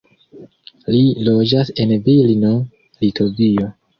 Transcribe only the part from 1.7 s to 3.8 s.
en Vilno, Litovio.